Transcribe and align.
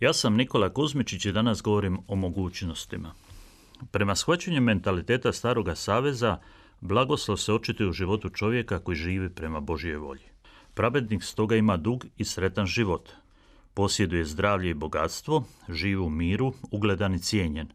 Ja 0.00 0.12
sam 0.12 0.36
Nikola 0.36 0.68
Kuzmičić 0.72 1.26
i 1.26 1.32
danas 1.32 1.62
govorim 1.62 1.98
o 2.08 2.14
mogućnostima. 2.16 3.14
Prema 3.90 4.14
shvaćanju 4.14 4.60
mentaliteta 4.60 5.32
Staroga 5.32 5.74
Saveza, 5.74 6.38
blagoslov 6.80 7.36
se 7.36 7.52
očituje 7.52 7.88
u 7.88 7.92
životu 7.92 8.28
čovjeka 8.28 8.78
koji 8.78 8.96
živi 8.96 9.30
prema 9.30 9.60
Božje 9.60 9.98
volji. 9.98 10.24
Pravednik 10.74 11.22
stoga 11.22 11.56
ima 11.56 11.76
dug 11.76 12.06
i 12.16 12.24
sretan 12.24 12.66
život. 12.66 13.08
Posjeduje 13.74 14.24
zdravlje 14.24 14.70
i 14.70 14.74
bogatstvo, 14.74 15.44
živi 15.68 15.96
u 15.96 16.08
miru, 16.08 16.52
ugledan 16.70 17.14
i 17.14 17.18
cijenjen. 17.18 17.68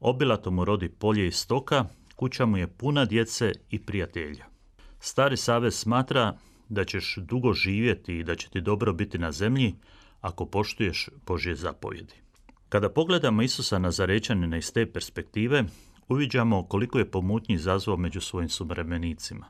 Obilato 0.00 0.50
mu 0.50 0.64
rodi 0.64 0.88
polje 0.88 1.26
i 1.26 1.32
stoka, 1.32 1.84
kuća 2.16 2.46
mu 2.46 2.56
je 2.56 2.66
puna 2.66 3.04
djece 3.04 3.52
i 3.70 3.78
prijatelja. 3.78 4.44
Stari 5.00 5.36
Savez 5.36 5.74
smatra 5.74 6.38
da 6.68 6.84
ćeš 6.84 7.16
dugo 7.16 7.52
živjeti 7.52 8.18
i 8.18 8.24
da 8.24 8.34
će 8.34 8.48
ti 8.48 8.60
dobro 8.60 8.92
biti 8.92 9.18
na 9.18 9.32
zemlji, 9.32 9.74
ako 10.20 10.46
poštuješ 10.46 11.08
Božje 11.26 11.54
zapovjedi. 11.54 12.14
Kada 12.68 12.88
pogledamo 12.88 13.42
Isusa 13.42 13.78
Nazarečanina 13.78 14.56
iz 14.56 14.72
te 14.72 14.92
perspektive, 14.92 15.64
uviđamo 16.08 16.62
koliko 16.62 16.98
je 16.98 17.10
pomutnji 17.10 17.54
izazvao 17.54 17.96
među 17.96 18.20
svojim 18.20 18.48
suvremenicima. 18.48 19.46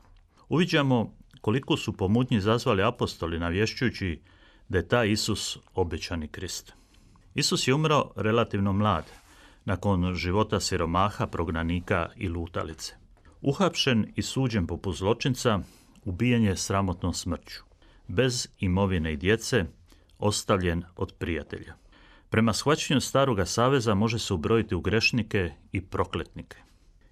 Uviđamo 0.49 1.13
koliko 1.41 1.77
su 1.77 1.93
pomutnji 1.93 2.37
izazvali 2.37 2.83
apostoli 2.83 3.39
navješćujući 3.39 4.21
da 4.69 4.77
je 4.77 4.87
taj 4.87 5.11
Isus 5.11 5.57
obećani 5.75 6.27
Krist. 6.27 6.73
Isus 7.35 7.67
je 7.67 7.73
umro 7.73 8.11
relativno 8.15 8.73
mlad, 8.73 9.05
nakon 9.65 10.13
života 10.13 10.59
siromaha, 10.59 11.27
prognanika 11.27 12.09
i 12.15 12.29
lutalice. 12.29 12.95
Uhapšen 13.41 14.13
i 14.15 14.21
suđen 14.21 14.67
poput 14.67 14.95
zločinca, 14.95 15.59
ubijen 16.05 16.43
je 16.43 16.57
sramotnom 16.57 17.13
smrću. 17.13 17.63
Bez 18.07 18.47
imovine 18.59 19.13
i 19.13 19.17
djece, 19.17 19.65
ostavljen 20.19 20.83
od 20.95 21.13
prijatelja. 21.13 21.73
Prema 22.29 22.53
shvaćanju 22.53 23.01
staroga 23.01 23.45
saveza 23.45 23.95
može 23.95 24.19
se 24.19 24.33
ubrojiti 24.33 24.75
u 24.75 24.81
grešnike 24.81 25.51
i 25.71 25.81
prokletnike. 25.81 26.57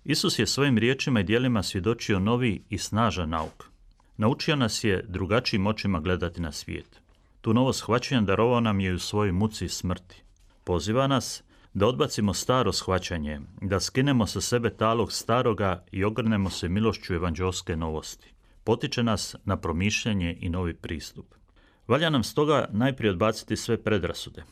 Isus 0.06 0.40
je 0.40 0.48
svojim 0.48 0.78
riječima 0.78 1.20
i 1.20 1.24
dijelima 1.24 1.64
svjedočio 1.64 2.20
novi 2.20 2.64
i 2.70 2.78
snažan 2.78 3.30
nauk. 3.30 3.70
Naučio 4.18 4.56
nas 4.56 4.84
je 4.84 5.06
drugačijim 5.08 5.68
očima 5.68 6.00
gledati 6.00 6.42
na 6.42 6.52
svijet. 6.52 7.02
Tu 7.42 7.54
novo 7.54 7.74
shvaćanje 7.74 8.22
darovao 8.22 8.60
nam 8.60 8.80
je 8.80 8.94
u 8.94 9.00
svojoj 9.00 9.32
muci 9.32 9.66
i 9.66 9.70
smrti. 9.70 10.24
Poziva 10.64 11.08
nas 11.08 11.44
da 11.74 11.88
odbacimo 11.88 12.34
staro 12.34 12.74
shvaćanje, 12.74 13.40
da 13.62 13.80
skinemo 13.80 14.28
sa 14.28 14.42
sebe 14.42 14.70
talog 14.70 15.12
staroga 15.12 15.84
i 15.92 16.04
ogrnemo 16.04 16.50
se 16.50 16.70
milošću 16.70 17.14
evanđelske 17.14 17.76
novosti. 17.76 18.34
Potiče 18.64 19.04
nas 19.04 19.36
na 19.46 19.58
promišljanje 19.58 20.38
i 20.40 20.50
novi 20.50 20.74
pristup. 20.74 21.26
Valja 21.88 22.10
nam 22.10 22.24
stoga 22.24 22.68
najprije 22.72 23.12
odbaciti 23.12 23.58
sve 23.58 23.84
predrasude. 23.84 24.44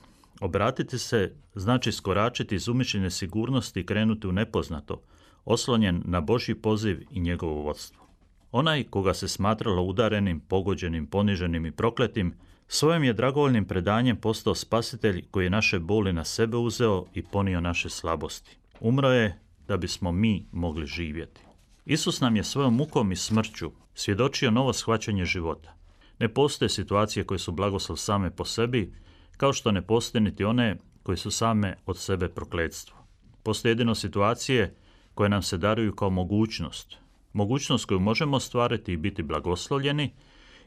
Obratiti 0.41 1.00
se 1.00 1.36
znači 1.55 1.91
skoračiti 1.91 2.55
iz 2.55 2.67
umišljene 2.67 3.11
sigurnosti 3.11 3.80
i 3.80 3.86
krenuti 3.86 4.28
u 4.28 4.31
nepoznato, 4.31 5.02
oslonjen 5.45 6.02
na 6.06 6.22
Božji 6.22 6.56
poziv 6.56 7.02
i 7.11 7.19
njegovo 7.19 7.61
vodstvo. 7.61 8.06
Onaj 8.52 8.84
koga 8.84 9.13
se 9.13 9.28
smatralo 9.28 9.84
udarenim, 9.84 10.40
pogođenim, 10.40 11.07
poniženim 11.07 11.66
i 11.66 11.72
prokletim, 11.72 12.34
svojim 12.68 13.03
je 13.03 13.13
dragovoljnim 13.13 13.66
predanjem 13.66 14.18
postao 14.18 14.56
spasitelj 14.56 15.25
koji 15.31 15.45
je 15.45 15.50
naše 15.50 15.79
boli 15.79 16.13
na 16.13 16.24
sebe 16.24 16.57
uzeo 16.57 17.06
i 17.13 17.24
ponio 17.24 17.62
naše 17.62 17.90
slabosti. 17.90 18.57
Umro 18.79 19.09
je 19.09 19.40
da 19.68 19.78
bismo 19.78 20.12
mi 20.12 20.45
mogli 20.51 20.85
živjeti. 20.85 21.41
Isus 21.85 22.22
nam 22.22 22.35
je 22.35 22.44
svojom 22.44 22.75
mukom 22.75 23.12
i 23.12 23.16
smrću 23.16 23.72
svjedočio 23.94 24.51
novo 24.51 24.74
shvaćanje 24.74 25.25
života. 25.25 25.75
Ne 26.20 26.34
postoje 26.34 26.70
situacije 26.70 27.24
koje 27.24 27.40
su 27.40 27.52
blagoslov 27.52 27.98
same 27.98 28.31
po 28.31 28.46
sebi, 28.46 28.94
kao 29.38 29.53
što 29.53 29.72
ne 29.72 29.81
postoje 29.81 30.22
niti 30.22 30.44
one 30.44 30.78
koje 31.03 31.18
su 31.18 31.31
same 31.31 31.78
od 31.86 31.98
sebe 31.98 32.30
prokledstvo. 32.30 32.98
Postoje 33.44 33.72
jedino 33.72 33.96
situacije 33.96 34.75
koje 35.14 35.30
nam 35.30 35.42
se 35.42 35.58
daruju 35.58 35.96
kao 35.96 36.09
mogućnost. 36.09 36.98
Mogućnost 37.34 37.86
koju 37.86 38.00
možemo 38.00 38.38
ostvariti 38.38 38.94
i 38.94 38.98
biti 38.98 39.24
blagoslovljeni 39.24 40.14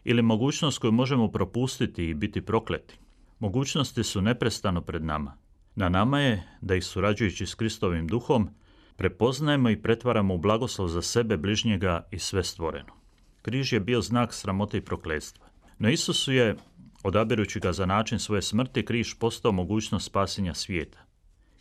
ili 0.04 0.22
mogućnost 0.22 0.78
koju 0.78 0.92
možemo 0.92 1.30
propustiti 1.30 2.04
i 2.04 2.14
biti 2.14 2.40
prokleti. 2.40 2.98
Mogućnosti 3.38 4.04
su 4.04 4.22
neprestano 4.22 4.80
pred 4.80 5.04
nama. 5.04 5.36
Na 5.74 5.88
nama 5.88 6.20
je 6.20 6.42
da 6.60 6.74
ih 6.74 6.84
surađujući 6.84 7.46
s 7.46 7.54
Kristovim 7.54 8.06
duhom 8.06 8.48
prepoznajemo 8.96 9.70
i 9.70 9.82
pretvaramo 9.82 10.34
u 10.34 10.38
blagoslov 10.38 10.88
za 10.88 11.02
sebe, 11.02 11.36
bližnjega 11.36 12.06
i 12.10 12.18
sve 12.18 12.44
stvoreno. 12.44 12.97
Križ 13.42 13.72
je 13.72 13.80
bio 13.80 14.02
znak 14.02 14.34
sramote 14.34 14.78
i 14.78 14.80
prokletstva. 14.80 15.46
No 15.78 15.90
Isusu 15.90 16.32
je, 16.32 16.56
odabirujući 17.02 17.60
ga 17.60 17.72
za 17.72 17.86
način 17.86 18.18
svoje 18.18 18.42
smrti, 18.42 18.84
križ 18.84 19.14
postao 19.14 19.52
mogućnost 19.52 20.06
spasenja 20.06 20.54
svijeta. 20.54 20.98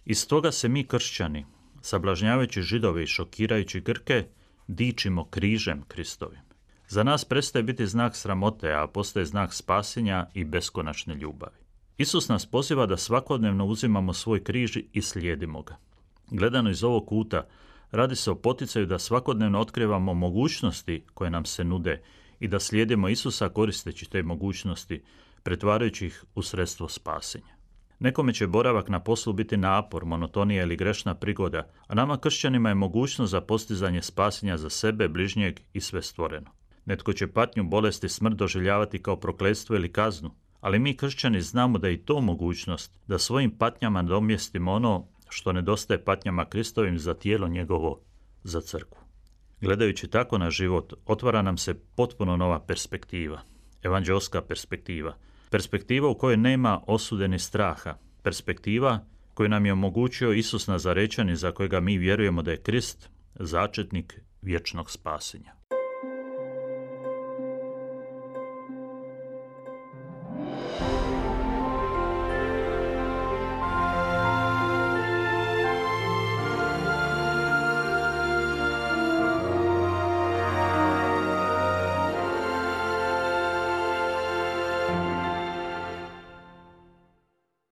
Iz 0.06 0.28
toga 0.28 0.52
se 0.52 0.70
mi 0.70 0.84
kršćani, 0.84 1.46
sablažnjavajući 1.82 2.62
židove 2.62 3.04
i 3.04 3.08
šokirajući 3.08 3.82
Grke, 3.82 4.26
dičimo 4.68 5.26
križem 5.26 5.84
Kristovim. 5.88 6.40
Za 6.88 7.04
nas 7.04 7.26
prestaje 7.26 7.64
biti 7.64 7.88
znak 7.88 8.16
sramote, 8.16 8.74
a 8.74 8.88
postaje 8.88 9.26
znak 9.26 9.54
spasenja 9.54 10.28
i 10.34 10.44
beskonačne 10.44 11.16
ljubavi. 11.16 11.58
Isus 11.98 12.28
nas 12.28 12.46
poziva 12.46 12.86
da 12.86 12.98
svakodnevno 12.98 13.66
uzimamo 13.66 14.14
svoj 14.14 14.44
križ 14.44 14.78
i 14.94 15.02
slijedimo 15.02 15.62
ga. 15.62 15.78
Gledano 16.32 16.70
iz 16.70 16.84
ovog 16.84 17.08
kuta, 17.08 17.48
Radi 17.92 18.16
se 18.16 18.32
o 18.32 18.36
poticaju 18.36 18.86
da 18.86 19.00
svakodnevno 19.00 19.60
otkrivamo 19.60 20.14
mogućnosti 20.14 21.04
koje 21.14 21.30
nam 21.30 21.46
se 21.46 21.64
nude 21.64 22.02
i 22.40 22.48
da 22.48 22.60
slijedimo 22.60 23.10
Isusa 23.10 23.50
koristeći 23.50 24.10
te 24.10 24.24
mogućnosti, 24.24 25.04
pretvarajući 25.44 26.06
ih 26.06 26.26
u 26.36 26.42
sredstvo 26.42 26.90
spasenja. 26.90 27.58
Nekome 28.00 28.34
će 28.34 28.48
boravak 28.48 28.90
na 28.90 29.00
poslu 29.00 29.34
biti 29.34 29.58
napor, 29.58 30.06
monotonija 30.06 30.64
ili 30.64 30.76
grešna 30.76 31.16
prigoda, 31.16 31.70
a 31.88 31.96
nama 31.96 32.18
kršćanima 32.18 32.70
je 32.70 32.76
mogućnost 32.76 33.32
za 33.32 33.42
postizanje 33.42 34.02
spasenja 34.02 34.58
za 34.58 34.70
sebe, 34.70 35.08
bližnjeg 35.08 35.60
i 35.74 35.82
sve 35.82 36.02
stvoreno. 36.02 36.52
Netko 36.86 37.14
će 37.14 37.28
patnju, 37.28 37.64
bolesti, 37.64 38.06
i 38.06 38.10
smrt 38.10 38.36
doživljavati 38.36 39.04
kao 39.04 39.16
prokletstvo 39.16 39.76
ili 39.76 39.92
kaznu, 39.92 40.32
ali 40.60 40.80
mi 40.80 40.98
kršćani 40.98 41.42
znamo 41.42 41.78
da 41.78 41.88
je 41.88 41.94
i 41.94 42.06
to 42.06 42.22
mogućnost 42.22 43.00
da 43.08 43.20
svojim 43.20 43.58
patnjama 43.58 44.04
domjestimo 44.04 44.72
ono 44.72 45.08
što 45.30 45.52
nedostaje 45.52 46.04
patnjama 46.04 46.46
Kristovim 46.46 47.00
za 47.00 47.14
tijelo 47.14 47.48
njegovo, 47.48 48.00
za 48.44 48.62
crkvu. 48.62 49.02
Gledajući 49.62 50.08
tako 50.08 50.38
na 50.38 50.50
život, 50.50 50.94
otvara 51.06 51.42
nam 51.42 51.58
se 51.58 51.74
potpuno 51.96 52.38
nova 52.38 52.60
perspektiva, 52.60 53.42
evanđelska 53.84 54.42
perspektiva, 54.42 55.18
perspektiva 55.50 56.10
u 56.10 56.18
kojoj 56.18 56.38
nema 56.38 56.82
osude 56.88 57.28
ni 57.28 57.40
straha, 57.40 57.98
perspektiva 58.24 59.06
koju 59.34 59.50
nam 59.50 59.66
je 59.66 59.74
omogućio 59.74 60.34
Isus 60.34 60.68
Nazarečani 60.68 61.36
za 61.36 61.52
kojega 61.52 61.80
mi 61.80 61.98
vjerujemo 61.98 62.42
da 62.42 62.52
je 62.52 62.62
Krist, 62.62 63.10
začetnik 63.36 64.22
vječnog 64.42 64.92
spasenja. 64.92 65.57